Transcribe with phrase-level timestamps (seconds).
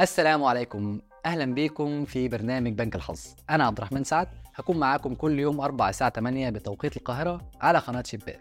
[0.00, 1.00] السلام عليكم.
[1.26, 4.28] أهلا بيكم في برنامج بنك الحظ أنا عبد الرحمن سعد.
[4.54, 8.40] هكون معاكم كل يوم 4 الساعة 8 بتوقيت القاهرة على قناة شباك.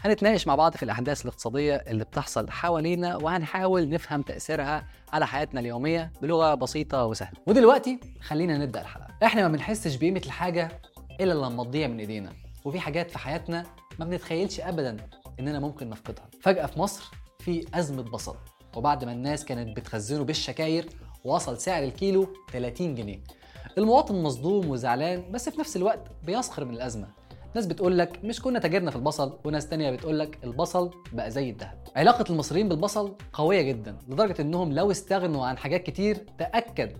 [0.00, 6.12] هنتناقش مع بعض في الأحداث الاقتصادية اللي بتحصل حوالينا وهنحاول نفهم تأثيرها على حياتنا اليومية
[6.22, 7.38] بلغة بسيطة وسهلة.
[7.46, 9.08] ودلوقتي خلينا نبدأ الحلقة.
[9.24, 10.80] إحنا ما بنحسش بقيمة الحاجة
[11.20, 12.32] إلا لما تضيع من إيدينا.
[12.64, 13.66] وفي حاجات في حياتنا
[13.98, 14.96] ما بنتخيلش ابدا
[15.40, 16.24] إننا ممكن نفقدها.
[16.42, 18.36] فجأة في مصر في أزمة بصل
[18.76, 20.88] وبعد ما الناس كانت بتخزنه بالشكاير
[21.24, 23.20] وصل سعر الكيلو 30 جنيه.
[23.78, 27.06] المواطن مصدوم وزعلان بس في نفس الوقت بيسخر من الأزمة.
[27.54, 31.50] ناس بتقول لك مش كنا تاجرنا في البصل وناس تانية بتقول لك البصل بقى زي
[31.50, 31.78] الذهب.
[31.96, 36.92] علاقة المصريين بالبصل قوية جدا لدرجة إنهم لو استغنوا عن حاجات كتير تأكد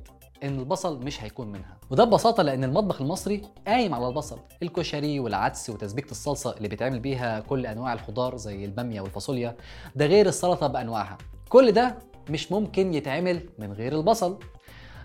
[0.42, 1.76] إن البصل مش هيكون منها.
[1.90, 4.38] وده ببساطة لأن المطبخ المصري قايم على البصل.
[4.62, 9.56] الكشري والعدس وتسبيكة الصلصة اللي بيتعمل بيها كل أنواع الخضار زي البامية والفاصوليا
[9.96, 11.18] ده غير السلطة بأنواعها.
[11.54, 11.98] كل ده
[12.30, 14.38] مش ممكن يتعمل من غير البصل.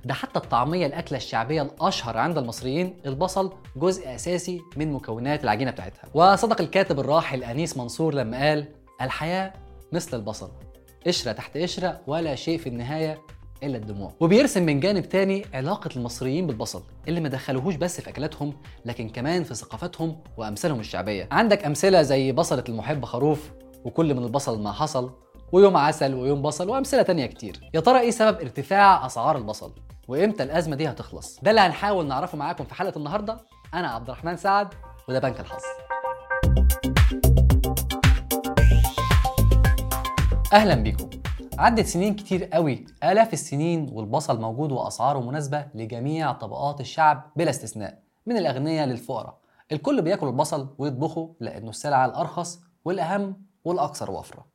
[0.05, 6.03] ده حتى الطعمية الأكلة الشعبية الأشهر عند المصريين البصل جزء أساسي من مكونات العجينة بتاعتها.
[6.13, 8.65] وصدق الكاتب الراحل أنيس منصور لما قال
[9.01, 9.53] الحياة
[9.91, 10.51] مثل البصل
[11.07, 13.21] قشرة تحت قشرة ولا شيء في النهاية
[13.63, 14.13] إلا الدموع.
[14.19, 18.53] وبيرسم من جانب تاني علاقة المصريين بالبصل اللي ما دخلوهوش بس في أكلاتهم
[18.85, 21.27] لكن كمان في ثقافتهم وأمثالهم الشعبية.
[21.31, 23.51] عندك أمثلة زي بصلة المحب خروف
[23.85, 27.69] وكل من البصل ما حصل ويوم عسل ويوم بصل وأمثلة تانية كتير.
[27.73, 29.73] يا ترى إيه سبب ارتفاع أسعار البصل؟
[30.07, 33.37] وإمتى الأزمة دي هتخلص؟ ده اللي هنحاول نعرفه معاكم في حلقة النهارده.
[33.73, 34.67] أنا عبد الرحمن سعد
[35.09, 35.61] وده بنك الحظ.
[40.53, 41.09] أهلا بيكم.
[41.59, 42.85] عدت سنين كتير قوي.
[43.03, 49.37] آلاف السنين والبصل موجود وأسعاره مناسبة لجميع طبقات الشعب بلا استثناء من الأغنياء للفقراء.
[49.71, 54.45] الكل بياكل البصل ويطبخه لأنه السلعة الأرخص والأهم والأكثر وفرة.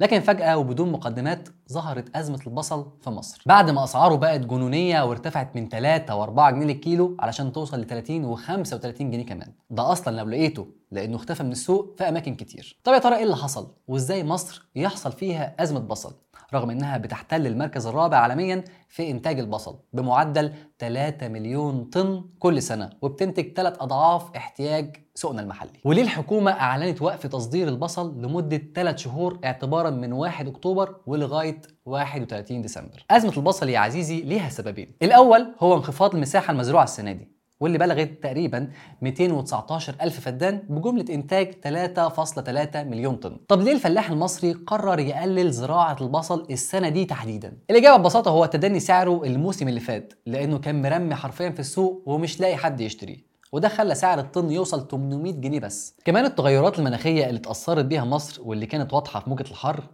[0.00, 3.42] لكن فجأة وبدون مقدمات ظهرت أزمة البصل في مصر.
[3.46, 8.36] بعد ما أسعاره بقت جنونية وارتفعت من 3 و4 جنيه للكيلو علشان توصل ل 30
[8.36, 9.52] و35 جنيه كمان.
[9.70, 12.78] ده أصلا لو لقيته لأنه اختفى من السوق في أماكن كتير.
[12.84, 16.14] طب يا ترى إيه اللي حصل؟ وإزاي مصر يحصل فيها أزمة بصل؟
[16.54, 22.90] رغم إنها بتحتل المركز الرابع عالميا في إنتاج البصل بمعدل 3 مليون طن كل سنة
[23.02, 25.80] وبتنتج 3 أضعاف احتياج سوقنا المحلي.
[25.84, 32.62] وليه الحكومة أعلنت وقف تصدير البصل لمدة 3 شهور اعتبارا من 1 أكتوبر ولغاية 31
[32.62, 34.96] ديسمبر؟ أزمة البصل يا عزيزي ليها سببين.
[35.02, 37.39] الأول هو انخفاض المساحة المزروعة السنة دي.
[37.60, 38.70] واللي بلغت تقريبا
[39.02, 43.36] 219 ألف فدان بجملة إنتاج 3.3 مليون طن.
[43.48, 48.80] طب ليه الفلاح المصري قرر يقلل زراعة البصل السنة دي تحديدا؟ الإجابة ببساطة هو تدني
[48.80, 53.68] سعره الموسم اللي فات لأنه كان مرمي حرفيا في السوق ومش لاقي حد يشتريه وده
[53.68, 55.96] خلى سعر الطن يوصل 800 جنيه بس.
[56.04, 59.84] كمان التغيرات المناخية اللي اتأثرت بيها مصر واللي كانت واضحة في موجة الحر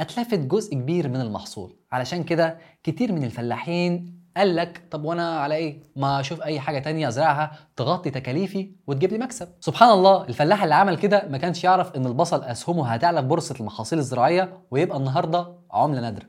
[0.00, 1.76] أتلفت جزء كبير من المحصول.
[1.92, 6.78] علشان كده كتير من الفلاحين قال لك طب وأنا على إيه؟ ما أشوف اي حاجة
[6.78, 9.48] تانية ازرعها تغطي تكاليفي وتجيب لي مكسب.
[9.60, 13.54] سبحان الله الفلاح اللي عمل كده ما كانش يعرف إن البصل أسهمه هتعلى في بورصة
[13.60, 16.26] المحاصيل الزراعية ويبقى النهارده عملة نادرة.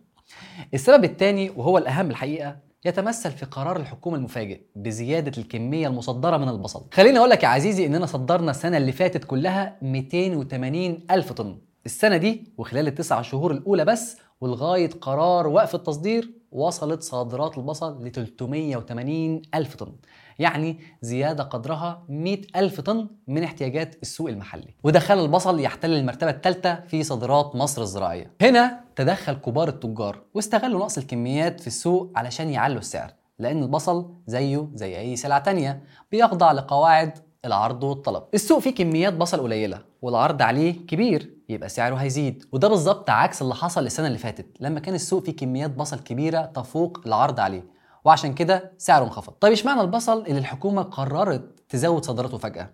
[0.74, 2.56] السبب الثاني وهو الأهم الحقيقة
[2.86, 6.86] يتمثل في قرار الحكومة المفاجئ بزيادة الكمية المصدرة من البصل.
[6.94, 11.58] خليني أقول لك يا عزيزي إننا صدرنا السنة اللي فاتت كلها 280 ألف طن.
[11.86, 18.12] السنة دي وخلال التسع شهور الأولى بس ولغاية قرار وقف التصدير وصلت صادرات البصل ل
[18.12, 19.92] 380 ألف طن.
[20.40, 24.76] يعني زيادة قدرها 100 ألف طن من احتياجات السوق المحلي.
[24.84, 28.32] وده خلى البصل يحتل المرتبة الثالثة في صادرات مصر الزراعية.
[28.42, 34.68] هنا تدخل كبار التجار واستغلوا نقص الكميات في السوق علشان يعلوا السعر لأن البصل زيه
[34.74, 38.24] زي أي سلعة تانية بيخضع لقواعد العرض والطلب.
[38.34, 42.46] السوق فيه كميات بصل قليلة والعرض عليه كبير يبقى سعره هيزيد.
[42.52, 46.46] وده بالظبط عكس اللي حصل السنة اللي فاتت لما كان السوق فيه كميات بصل كبيرة
[46.46, 47.64] تفوق العرض عليه.
[48.06, 49.34] وعشان كده سعره انخفض.
[49.34, 52.70] طيب اشمعنى البصل اللي الحكومة قررت تزود صادراته فجأة؟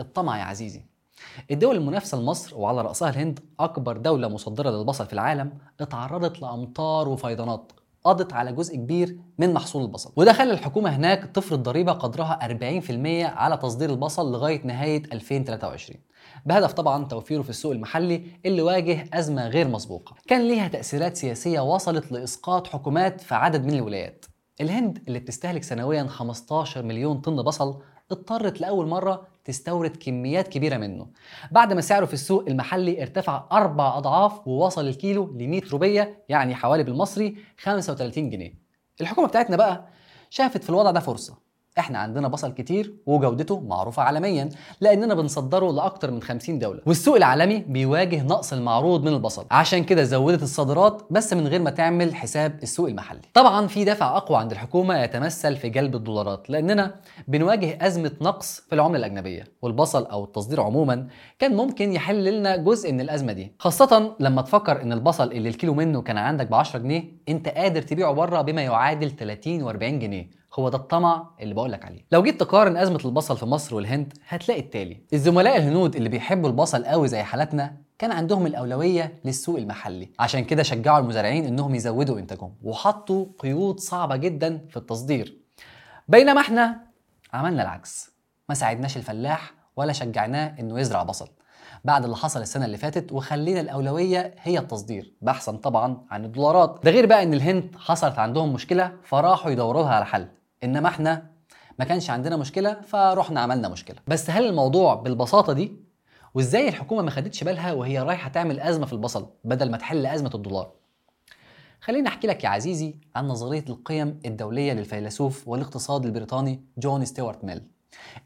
[0.00, 0.84] الطمع يا عزيزي.
[1.50, 7.72] الدول المنافسة لمصر وعلى رأسها الهند أكبر دولة مصدرة للبصل في العالم اتعرضت لأمطار وفيضانات.
[8.04, 10.12] قضت على جزء كبير من محصول البصل.
[10.16, 16.00] وده خلى الحكومة هناك تفرض ضريبة قدرها 40% على تصدير البصل لغاية نهاية 2023
[16.46, 20.14] بهدف طبعا توفيره في السوق المحلي اللي واجه أزمة غير مسبوقة.
[20.28, 24.24] كان ليها تأثيرات سياسية وصلت لإسقاط حكومات في عدد من الولايات.
[24.60, 27.80] الهند اللي بتستهلك سنويا 15 مليون طن بصل
[28.10, 31.06] اضطرت لأول مرة تستورد كميات كبيرة منه.
[31.50, 36.54] بعد ما سعره في السوق المحلي ارتفع أربع أضعاف ووصل الكيلو ل 100 روبية يعني
[36.54, 38.54] حوالي بالمصري 35 جنيه.
[39.00, 39.88] الحكومة بتاعتنا بقى
[40.30, 41.51] شافت في الوضع ده فرصة.
[41.78, 44.48] إحنا عندنا بصل كتير وجودته معروفة عالميا
[44.80, 46.80] لأننا بنصدره لأكتر من 50 دولة.
[46.86, 49.46] والسوق العالمي بيواجه نقص المعروض من البصل.
[49.50, 53.20] عشان كده زودت الصادرات بس من غير ما تعمل حساب السوق المحلي.
[53.34, 56.94] طبعا في دافع أقوى عند الحكومة يتمثل في جلب الدولارات لأننا
[57.28, 59.44] بنواجه أزمة نقص في العملة الأجنبية.
[59.62, 61.06] والبصل أو التصدير عموما
[61.38, 63.52] كان ممكن يحل لنا جزء من الأزمة دي.
[63.58, 67.82] خاصة لما تفكر إن البصل اللي الكيلو منه كان عندك ب 10 جنيه أنت قادر
[67.82, 70.41] تبيعه بره بما يعادل 30 و40 جنيه.
[70.54, 72.04] هو ده الطمع اللي بقول لك عليه.
[72.12, 75.00] لو جيت تقارن أزمة البصل في مصر والهند هتلاقي التالي.
[75.12, 80.08] الزملاء الهنود اللي بيحبوا البصل قوي زي حالتنا كان عندهم الأولوية للسوق المحلي.
[80.18, 85.38] عشان كده شجعوا المزارعين إنهم يزودوا إنتاجهم وحطوا قيود صعبة جدا في التصدير.
[86.08, 86.80] بينما إحنا
[87.32, 88.10] عملنا العكس.
[88.48, 91.28] ما ساعدناش الفلاح ولا شجعناه إنه يزرع بصل.
[91.84, 96.80] بعد اللي حصل السنة اللي فاتت وخلينا الأولوية هي التصدير بحثا طبعا عن الدولارات.
[96.84, 100.28] ده غير بقى إن الهند حصلت عندهم مشكلة فراحوا يدوروا لها على حل.
[100.64, 101.30] إنما إحنا
[101.78, 103.96] ما كانش عندنا مشكلة فروحنا عملنا مشكلة.
[104.08, 105.76] بس هل الموضوع بالبساطة دي
[106.34, 110.30] وإزاي الحكومة ما خدتش بالها وهي رايحة تعمل أزمة في البصل بدل ما تحل أزمة
[110.34, 110.72] الدولار؟
[111.80, 117.62] خليني أحكي لك يا عزيزي عن نظرية القيم الدولية للفيلسوف والاقتصاد البريطاني جون ستيوارت ميل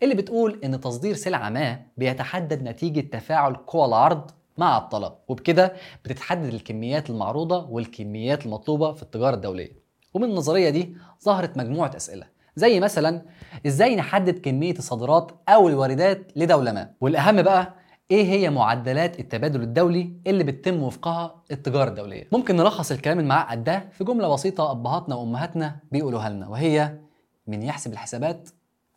[0.03, 5.73] اللي بتقول إن تصدير سلعه ما بيتحدد نتيجة تفاعل قوى العرض مع الطلب وبكده
[6.05, 9.86] بتتحدد الكميات المعروضة والكميات المطلوبة في التجارة الدولية.
[10.17, 12.27] ومن النظرية دي ظهرت مجموعة أسئلة
[12.57, 13.23] زي مثلا
[13.67, 17.75] إزاي نحدد كمية الصادرات أو الواردات لدوله ما والأهم بقى
[18.11, 23.89] إيه هي معدلات التبادل الدولي اللي بتتم وفقها التجارة الدولية؟ ممكن نلخص الكلام المعقد ده
[23.93, 26.99] في جملة بسيطة أبهاتنا وأمهاتنا بيقولوها لنا وهي
[27.47, 28.49] من يحسب الحسابات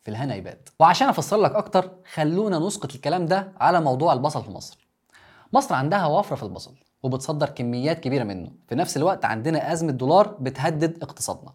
[0.02, 4.50] في الهنا يبات وعشان أفسر لك أكتر خلونا نسقط الكلام ده على موضوع البصل في
[4.50, 4.88] مصر.
[5.52, 6.74] مصر عندها وفرة في البصل.
[7.02, 8.50] وبتصدر كميات كبيرة منه.
[8.68, 11.52] في نفس الوقت عندنا أزمة دولار بتهدد اقتصادنا.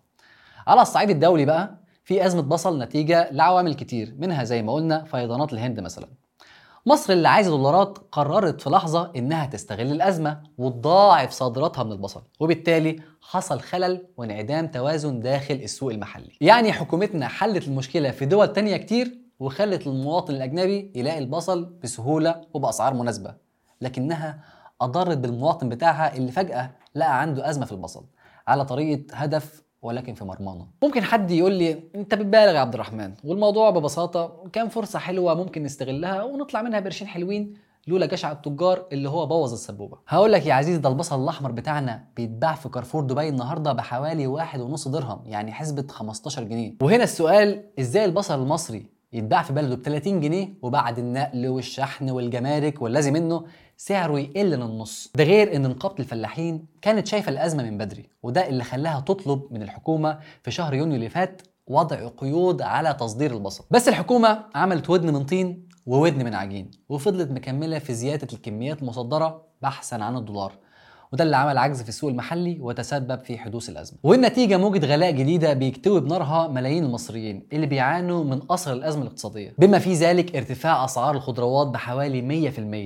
[0.67, 5.53] على الصعيد الدولي بقى في أزمة بصل نتيجة لعوامل كتير منها زي ما قلنا فيضانات
[5.53, 6.07] الهند مثلا.
[6.87, 12.99] مصر اللي عايزة دولارات قررت في لحظة إنها تستغل الأزمة وتضاعف صادراتها من البصل وبالتالي
[13.21, 16.31] حصل خلل وانعدام توازن داخل السوق المحلي.
[16.41, 22.93] يعني حكومتنا حلت المشكلة في دول تانية كتير وخلت المواطن الأجنبي يلاقي البصل بسهولة وبأسعار
[22.93, 23.33] مناسبة
[23.81, 24.39] لكنها
[24.81, 28.05] اضرت بالمواطن بتاعها اللي فجأة لقى عنده أزمة في البصل
[28.47, 33.13] على طريقة هدف ولكن في مرمانه ممكن حد يقول لي أنت بتبالغ يا عبد الرحمن
[33.23, 37.53] والموضوع ببساطة كان فرصة حلوة ممكن نستغلها ونطلع منها بقرشين حلوين
[37.87, 39.97] لولا جشع التجار اللي هو بوظ السبوبة.
[40.07, 44.59] هقول لك يا عزيزي ده البصل الأحمر بتاعنا بيتباع في كارفور دبي النهارده بحوالي واحد
[44.59, 46.75] ونص درهم يعني حسبة 15 جنيه.
[46.81, 52.81] وهنا السؤال إزاي البصل المصري يتباع في بلده ب 30 جنيه وبعد النقل والشحن والجمارك
[52.81, 53.43] واللازم منه
[53.77, 58.63] سعره يقل للنص ده غير إن نقابة الفلاحين كانت شايفة الأزمة من بدري وده اللي
[58.63, 63.65] خلاها تطلب من الحكومة في شهر يونيو اللي فات وضع قيود على تصدير البصل.
[63.71, 69.41] بس الحكومة عملت ودن من طين وودن من عجين وفضلت مكملة في زيادة الكميات المصدره
[69.61, 70.51] بحثا عن الدولار.
[71.13, 73.97] وده اللي عمل عجز في السوق المحلي وتسبب في حدوث الأزمة.
[74.03, 79.53] والنتيجة موجة غلاء جديدة بيكتوي بنارها ملايين المصريين اللي بيعانوا من أثر الأزمة الاقتصادية.
[79.57, 82.21] بما في ذلك ارتفاع أسعار الخضروات بحوالي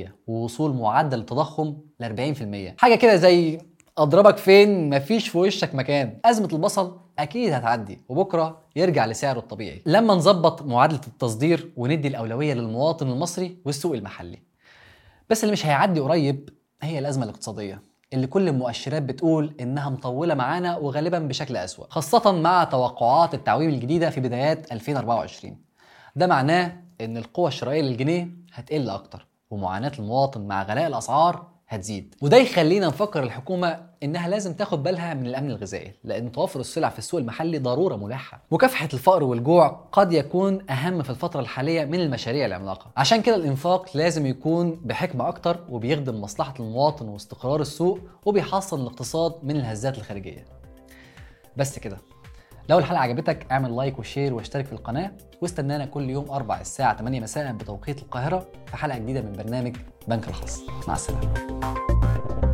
[0.06, 3.57] 100% ووصول معدل التضخم ل 40% حاجة كده زي
[3.98, 6.18] أضربك فين مفيش في وشك مكان.
[6.25, 9.81] أزمة البصل أكيد هتعدي وبكرة يرجع لسعره الطبيعي.
[9.86, 14.39] لما نظبط معادلة التصدير وندي الأولوية للمواطن المصري والسوق المحلي.
[15.30, 16.50] بس اللي مش هيعدي قريب
[16.81, 17.81] هي الأزمة الاقتصادية.
[18.14, 24.10] اللي كل المؤشرات بتقول إنها مطولة معانا وغالبا بشكل أسوأ خاصة مع توقعات التعويم الجديدة
[24.10, 25.57] في بدايات 2024
[26.16, 32.16] ده معناه إن القوة الشرائية للجنيه هتقل أكتر ومعاناة المواطن مع غلاء الأسعار هتزيد.
[32.21, 36.99] وده يخلينا نفكر الحكومة إنها لازم تاخد بالها من الأمن الغذائي لأن توفر السلع في
[36.99, 38.42] السوق المحلي ضرورة ملحة.
[38.52, 42.92] مكافحة الفقر والجوع قد يكون أهم في الفترة الحالية من المشاريع العملاقة.
[42.97, 49.56] عشان كده الإنفاق لازم يكون بحكمة أكتر وبيخدم مصلحة المواطن واستقرار السوق وبيحصن الاقتصاد من
[49.56, 50.45] الهزات الخارجية.
[51.57, 51.97] بس كده.
[52.69, 55.11] لو الحلقة عجبتك اعمل like و share واشترك في القناة
[55.42, 59.76] واستنانا كل يوم أربع الساعة 8 مساء بتوقيت القاهرة في حلقة جديدة من برنامج
[60.07, 62.49] بنك الحظ مع السلامة.